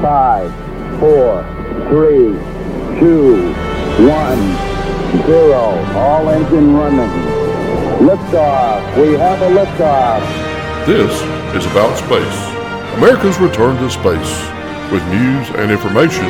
Five, 0.00 0.50
four, 1.00 1.42
three, 1.88 2.34
two, 3.00 3.52
one, 4.06 4.40
zero. 5.26 5.82
All 5.96 6.28
engine 6.30 6.74
running. 6.74 7.10
Liftoff. 8.06 8.96
We 9.00 9.14
have 9.14 9.40
a 9.42 9.48
liftoff. 9.48 10.20
This 10.86 11.12
is 11.56 11.64
About 11.70 11.96
Space, 11.96 12.96
America's 12.96 13.38
return 13.38 13.76
to 13.78 13.90
space, 13.90 14.50
with 14.92 15.02
news 15.08 15.48
and 15.56 15.70
information 15.70 16.26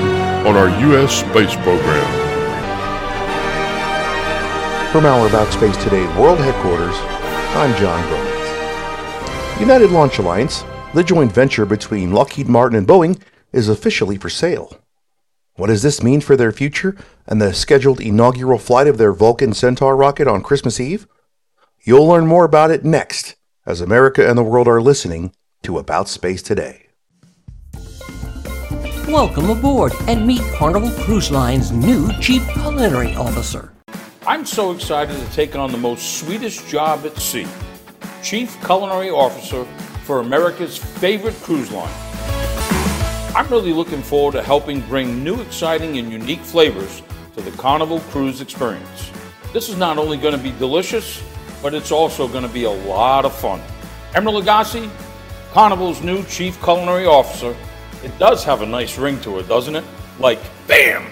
on 0.46 0.54
our 0.56 0.68
U.S. 0.88 1.12
space 1.20 1.54
program. 1.56 2.22
From 4.92 5.06
our 5.06 5.26
About 5.26 5.52
Space 5.52 5.76
Today 5.82 6.06
World 6.16 6.38
Headquarters, 6.38 6.94
I'm 7.56 7.76
John 7.80 8.00
Gomez. 8.10 9.60
United 9.60 9.90
Launch 9.90 10.18
Alliance, 10.18 10.64
the 10.92 11.02
joint 11.02 11.32
venture 11.32 11.66
between 11.66 12.12
Lockheed 12.12 12.48
Martin 12.48 12.78
and 12.78 12.86
Boeing, 12.86 13.20
is 13.54 13.68
officially 13.68 14.18
for 14.18 14.28
sale. 14.28 14.76
What 15.56 15.68
does 15.68 15.82
this 15.82 16.02
mean 16.02 16.20
for 16.20 16.36
their 16.36 16.50
future 16.50 16.96
and 17.26 17.40
the 17.40 17.54
scheduled 17.54 18.00
inaugural 18.00 18.58
flight 18.58 18.88
of 18.88 18.98
their 18.98 19.12
Vulcan 19.12 19.54
Centaur 19.54 19.96
rocket 19.96 20.26
on 20.26 20.42
Christmas 20.42 20.80
Eve? 20.80 21.06
You'll 21.84 22.06
learn 22.06 22.26
more 22.26 22.44
about 22.44 22.72
it 22.72 22.84
next 22.84 23.36
as 23.64 23.80
America 23.80 24.28
and 24.28 24.36
the 24.36 24.42
world 24.42 24.66
are 24.66 24.82
listening 24.82 25.32
to 25.62 25.78
About 25.78 26.08
Space 26.08 26.42
Today. 26.42 26.88
Welcome 29.06 29.50
aboard 29.50 29.92
and 30.08 30.26
meet 30.26 30.42
Carnival 30.54 30.90
Cruise 31.04 31.30
Line's 31.30 31.70
new 31.70 32.10
Chief 32.20 32.46
Culinary 32.48 33.14
Officer. 33.14 33.72
I'm 34.26 34.44
so 34.44 34.72
excited 34.72 35.14
to 35.14 35.32
take 35.32 35.54
on 35.54 35.70
the 35.70 35.78
most 35.78 36.18
sweetest 36.18 36.66
job 36.66 37.04
at 37.04 37.16
sea 37.18 37.46
Chief 38.22 38.58
Culinary 38.64 39.10
Officer 39.10 39.64
for 40.04 40.20
America's 40.20 40.76
favorite 40.76 41.36
cruise 41.42 41.70
line. 41.70 42.13
I'm 43.36 43.48
really 43.48 43.72
looking 43.72 44.00
forward 44.00 44.32
to 44.32 44.42
helping 44.42 44.80
bring 44.82 45.24
new, 45.24 45.40
exciting, 45.40 45.98
and 45.98 46.08
unique 46.10 46.38
flavors 46.38 47.02
to 47.34 47.40
the 47.40 47.50
Carnival 47.58 47.98
Cruise 48.10 48.40
experience. 48.40 49.10
This 49.52 49.68
is 49.68 49.76
not 49.76 49.98
only 49.98 50.16
going 50.16 50.36
to 50.36 50.40
be 50.40 50.52
delicious, 50.52 51.20
but 51.60 51.74
it's 51.74 51.90
also 51.90 52.28
going 52.28 52.44
to 52.44 52.48
be 52.48 52.62
a 52.62 52.70
lot 52.70 53.24
of 53.24 53.34
fun. 53.34 53.60
Emeril 54.12 54.40
Lagasse, 54.40 54.88
Carnival's 55.50 56.00
new 56.00 56.22
Chief 56.26 56.62
Culinary 56.62 57.06
Officer. 57.06 57.56
It 58.04 58.16
does 58.20 58.44
have 58.44 58.62
a 58.62 58.66
nice 58.66 58.98
ring 58.98 59.20
to 59.22 59.40
it, 59.40 59.48
doesn't 59.48 59.74
it? 59.74 59.84
Like, 60.20 60.38
BAM! 60.68 61.02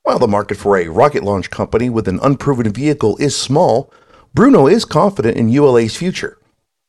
While 0.03 0.19
the 0.19 0.29
market 0.29 0.57
for 0.57 0.77
a 0.77 0.89
rocket 0.89 1.25
launch 1.25 1.51
company 1.51 1.89
with 1.91 2.09
an 2.09 2.21
unproven 2.23 2.71
vehicle 2.73 3.17
is 3.17 3.35
small, 3.35 3.93
Bruno 4.35 4.67
is 4.67 4.85
confident 4.85 5.37
in 5.37 5.49
ULA's 5.49 5.97
future. 5.97 6.39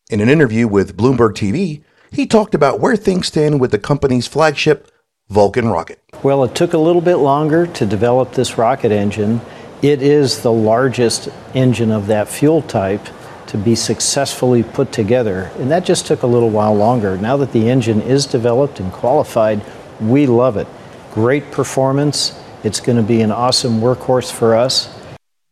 In 0.09 0.19
an 0.19 0.29
interview 0.29 0.67
with 0.67 0.97
Bloomberg 0.97 1.31
TV, 1.31 1.81
he 2.11 2.27
talked 2.27 2.53
about 2.53 2.79
where 2.79 2.95
things 2.95 3.27
stand 3.27 3.59
with 3.59 3.71
the 3.71 3.79
company's 3.79 4.27
flagship 4.27 4.91
Vulcan 5.29 5.67
rocket. 5.67 5.99
Well, 6.23 6.43
it 6.45 6.55
took 6.55 6.73
a 6.73 6.77
little 6.77 7.01
bit 7.01 7.17
longer 7.17 7.67
to 7.67 7.85
develop 7.85 8.31
this 8.31 8.57
rocket 8.57 8.91
engine. 8.91 9.41
It 9.81 10.01
is 10.01 10.41
the 10.41 10.51
largest 10.51 11.29
engine 11.53 11.91
of 11.91 12.07
that 12.07 12.29
fuel 12.29 12.61
type 12.61 13.05
to 13.47 13.57
be 13.57 13.75
successfully 13.75 14.63
put 14.63 14.91
together, 14.91 15.51
and 15.57 15.69
that 15.69 15.85
just 15.85 16.05
took 16.05 16.23
a 16.23 16.27
little 16.27 16.49
while 16.49 16.75
longer. 16.75 17.17
Now 17.17 17.37
that 17.37 17.51
the 17.51 17.69
engine 17.69 18.01
is 18.01 18.25
developed 18.25 18.79
and 18.79 18.91
qualified, 18.91 19.61
we 19.99 20.25
love 20.25 20.57
it. 20.57 20.67
Great 21.13 21.51
performance. 21.51 22.39
It's 22.63 22.79
going 22.79 22.97
to 22.97 23.03
be 23.03 23.21
an 23.21 23.31
awesome 23.31 23.81
workhorse 23.81 24.31
for 24.31 24.55
us. 24.55 24.93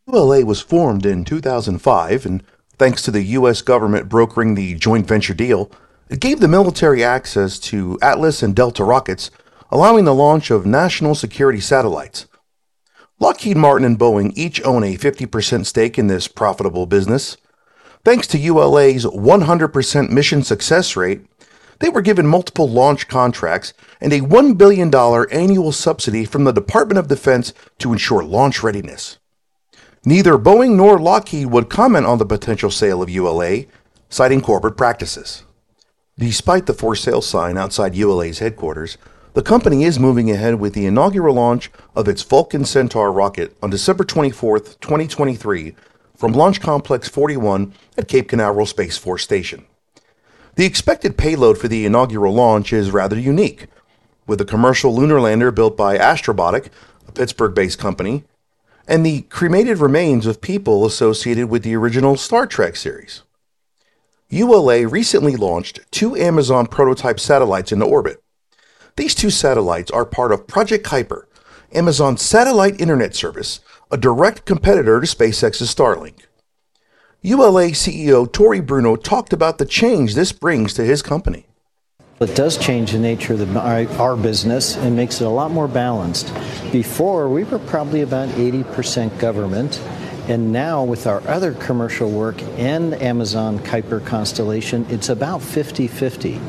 ULA 0.08 0.46
was 0.46 0.62
formed 0.62 1.06
in 1.06 1.26
2005, 1.26 2.26
and 2.26 2.44
thanks 2.78 3.02
to 3.04 3.12
the 3.12 3.24
U.S. 3.24 3.62
government 3.62 4.10
brokering 4.10 4.56
the 4.56 4.76
joint 4.76 5.08
venture 5.08 5.34
deal, 5.34 5.72
it 6.10 6.20
gave 6.20 6.40
the 6.40 6.48
military 6.48 7.04
access 7.04 7.58
to 7.60 7.98
Atlas 8.02 8.44
and 8.44 8.56
Delta 8.56 8.84
rockets, 8.84 9.32
allowing 9.76 10.06
the 10.06 10.16
launch 10.16 10.52
of 10.52 10.66
national 10.66 11.14
security 11.14 11.60
satellites. 11.60 12.28
Lockheed 13.20 13.58
Martin 13.58 13.86
and 13.86 14.00
Boeing 14.00 14.32
each 14.34 14.64
own 14.64 14.86
a 14.86 14.96
50% 14.96 15.66
stake 15.66 16.00
in 16.00 16.08
this 16.08 16.30
profitable 16.30 16.86
business. 16.86 17.36
Thanks 18.06 18.26
to 18.28 18.38
ULA's 18.38 19.04
100% 19.06 20.10
mission 20.10 20.44
success 20.44 20.96
rate, 20.96 21.26
they 21.80 21.90
were 21.90 22.02
given 22.02 22.26
multiple 22.26 22.70
launch 22.70 23.10
contracts 23.10 23.74
and 24.00 24.14
a 24.14 24.22
$1 24.22 24.58
billion 24.58 24.96
annual 24.96 25.74
subsidy 25.74 26.24
from 26.24 26.46
the 26.46 26.54
Department 26.54 26.98
of 26.98 27.10
Defense 27.10 27.54
to 27.80 27.92
ensure 27.92 28.24
launch 28.24 28.64
readiness. 28.64 29.18
Neither 30.06 30.38
Boeing 30.38 30.78
nor 30.78 30.98
Lockheed 30.98 31.48
would 31.48 31.70
comment 31.70 32.06
on 32.06 32.18
the 32.18 32.26
potential 32.26 32.72
sale 32.72 33.02
of 33.02 33.10
ULA, 33.10 33.66
citing 34.08 34.40
corporate 34.40 34.78
practices. 34.78 35.44
Despite 36.18 36.66
the 36.66 36.74
for 36.74 36.96
sale 36.96 37.22
sign 37.22 37.58
outside 37.58 37.94
ULA's 37.94 38.40
headquarters, 38.40 38.98
the 39.36 39.42
company 39.42 39.84
is 39.84 40.00
moving 40.00 40.32
ahead 40.32 40.56
with 40.56 40.74
the 40.74 40.86
inaugural 40.86 41.36
launch 41.36 41.70
of 41.94 42.08
its 42.08 42.24
Vulcan 42.24 42.64
Centaur 42.64 43.12
rocket 43.12 43.54
on 43.62 43.70
December 43.70 44.06
24, 44.06 44.60
2023, 44.60 45.76
from 46.16 46.32
Launch 46.32 46.62
Complex 46.62 47.10
41 47.10 47.74
at 47.98 48.08
Cape 48.08 48.30
Canaveral 48.30 48.66
Space 48.66 48.98
Force 48.98 49.24
Station. 49.24 49.66
The 50.56 50.64
expected 50.64 51.18
payload 51.18 51.58
for 51.58 51.68
the 51.68 51.86
inaugural 51.86 52.34
launch 52.34 52.72
is 52.72 52.92
rather 52.92 53.20
unique, 53.20 53.68
with 54.26 54.40
a 54.40 54.46
commercial 54.46 54.96
lunar 54.96 55.20
lander 55.20 55.52
built 55.52 55.76
by 55.76 55.98
Astrobotic, 55.98 56.70
a 57.06 57.12
Pittsburgh 57.12 57.54
based 57.54 57.78
company, 57.78 58.24
and 58.88 59.06
the 59.06 59.24
cremated 59.24 59.80
remains 59.80 60.26
of 60.26 60.40
people 60.40 60.86
associated 60.86 61.50
with 61.50 61.64
the 61.64 61.76
original 61.76 62.16
Star 62.16 62.48
Trek 62.48 62.78
series. 62.78 63.24
ULA 64.30 64.88
recently 64.88 65.36
launched 65.36 65.82
two 65.92 66.16
Amazon 66.16 66.68
prototype 66.68 67.20
satellites 67.20 67.74
into 67.74 67.86
orbit. 67.86 68.22
These 68.98 69.16
two 69.16 69.30
satellites 69.30 69.92
are 69.92 70.06
part 70.06 70.32
of 70.32 70.48
Project 70.48 70.86
Kuiper, 70.86 71.24
Amazon's 71.74 72.22
satellite 72.22 72.80
internet 72.80 73.14
service, 73.14 73.60
a 73.92 73.98
direct 73.98 74.46
competitor 74.46 75.02
to 75.02 75.06
SpaceX's 75.06 75.76
Starlink. 75.76 76.28
ULA 77.22 77.72
CEO 77.72 78.32
Tory 78.32 78.62
Bruno 78.62 78.96
talked 78.96 79.34
about 79.34 79.58
the 79.58 79.66
change 79.66 80.16
this 80.16 80.32
brings 80.32 80.74
to 80.76 80.86
his 80.86 81.02
company. 81.02 81.46
It 82.22 82.36
does 82.36 82.58
change 82.58 82.94
the 82.94 83.00
nature 83.00 83.34
of 83.34 83.40
the, 83.40 83.60
our, 83.60 83.86
our, 84.00 84.16
business 84.16 84.78
and 84.78 84.96
makes 84.96 85.20
it 85.20 85.26
a 85.26 85.30
lot 85.30 85.52
more 85.52 85.68
balanced. 85.68 86.34
Before, 86.72 87.28
we 87.28 87.44
were 87.44 87.60
probably 87.60 88.00
about 88.00 88.30
80% 88.30 89.20
government 89.20 89.82
and 90.28 90.52
now, 90.52 90.84
with 90.84 91.06
our 91.06 91.22
other 91.28 91.54
commercial 91.54 92.10
work 92.10 92.42
and 92.58 92.96
Amazon 92.96 93.60
Kuiper 93.60 94.04
constellation, 94.04 94.84
it's 94.90 95.10
about 95.10 95.40
50 95.40 95.86
50. 95.86 96.42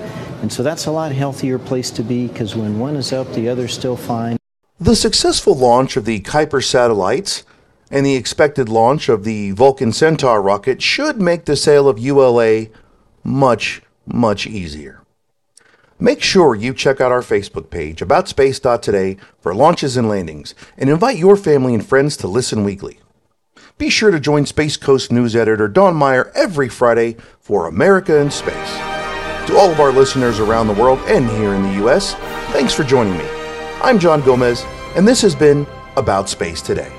And 0.43 0.53
so 0.53 0.63
that's 0.63 0.87
a 0.87 0.91
lot 0.91 1.13
healthier 1.13 1.59
place 1.59 1.91
to 1.93 2.03
be 2.03 2.27
because 2.27 2.55
when 2.55 2.79
one 2.79 2.97
is 2.97 3.13
up, 3.13 3.33
the 3.33 3.49
other's 3.49 3.75
still 3.75 3.97
fine. 3.97 4.37
The 4.79 4.97
successful 4.97 5.55
launch 5.55 5.97
of 5.97 6.05
the 6.05 6.21
Kuiper 6.21 6.63
satellites 6.63 7.45
and 7.91 8.05
the 8.05 8.17
expected 8.17 8.69
launch 8.69 9.09
of 9.09 9.25
the 9.25 9.53
Vulcan 9.53 9.93
Centaur 9.93 10.43
rocket 10.43 10.83
should 10.83 11.21
make 11.21 11.45
the 11.45 11.57
sale 11.57 11.89
of 11.89 11.99
ULA 11.99 12.67
much, 13.25 13.83
much 14.07 14.47
easier. 14.47 15.03
Make 15.99 16.23
sure 16.23 16.55
you 16.55 16.75
check 16.75 17.01
out 17.01 17.11
our 17.11 17.23
Facebook 17.23 17.71
page, 17.71 18.03
about 18.03 18.27
aboutspace.today, 18.27 19.17
for 19.41 19.55
launches 19.55 19.97
and 19.97 20.09
landings, 20.09 20.55
and 20.77 20.91
invite 20.91 21.17
your 21.17 21.37
family 21.37 21.73
and 21.73 21.87
friends 21.87 22.19
to 22.19 22.29
listen 22.29 22.65
weekly. 22.65 23.01
Be 23.79 23.89
sure 23.89 24.11
to 24.11 24.21
join 24.21 24.45
Space 24.45 24.77
Coast 24.77 25.11
news 25.11 25.35
editor 25.35 25.69
Don 25.69 25.97
Meyer 25.97 26.31
every 26.35 26.69
Friday 26.69 27.17
for 27.41 27.67
America 27.67 28.19
in 28.19 28.31
Space. 28.31 28.96
To 29.47 29.57
all 29.57 29.71
of 29.71 29.79
our 29.79 29.93
listeners 29.93 30.41
around 30.41 30.67
the 30.67 30.73
world 30.73 30.99
and 31.07 31.29
here 31.29 31.55
in 31.55 31.63
the 31.63 31.75
U.S., 31.75 32.15
thanks 32.51 32.75
for 32.75 32.83
joining 32.83 33.17
me. 33.17 33.25
I'm 33.81 33.97
John 33.97 34.21
Gomez, 34.23 34.65
and 34.97 35.07
this 35.07 35.23
has 35.23 35.37
been 35.37 35.69
About 35.97 36.29
Space 36.29 36.61
Today. 36.61 36.93